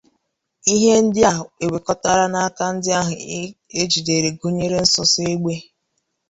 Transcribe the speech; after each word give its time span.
Ihe 0.73 0.91
ndị 1.03 1.21
e 1.63 1.65
nwekọtara 1.69 2.25
n'aka 2.31 2.65
ndị 2.75 2.89
ahụ 2.99 3.15
e 3.79 3.81
jidere 3.91 4.29
gụnyere 4.39 4.77
nsụnsụ 4.83 5.19
egbe 5.33 5.55